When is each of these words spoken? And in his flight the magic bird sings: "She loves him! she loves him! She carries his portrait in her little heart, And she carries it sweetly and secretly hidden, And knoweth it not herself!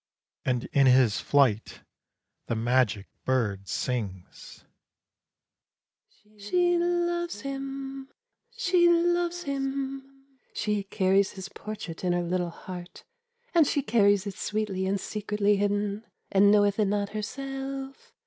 And 0.43 0.63
in 0.73 0.87
his 0.87 1.19
flight 1.19 1.81
the 2.47 2.55
magic 2.55 3.05
bird 3.23 3.67
sings: 3.67 4.65
"She 6.39 6.75
loves 6.75 7.41
him! 7.41 8.09
she 8.57 8.89
loves 8.89 9.43
him! 9.43 10.25
She 10.55 10.81
carries 10.81 11.33
his 11.33 11.49
portrait 11.49 12.03
in 12.03 12.13
her 12.13 12.23
little 12.23 12.49
heart, 12.49 13.03
And 13.53 13.67
she 13.67 13.83
carries 13.83 14.25
it 14.25 14.33
sweetly 14.33 14.87
and 14.87 14.99
secretly 14.99 15.57
hidden, 15.57 16.07
And 16.31 16.49
knoweth 16.51 16.79
it 16.79 16.85
not 16.85 17.09
herself! 17.09 18.11